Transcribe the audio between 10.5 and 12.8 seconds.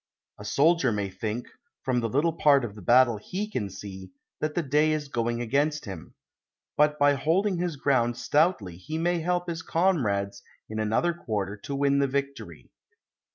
in another quarter to win the victory.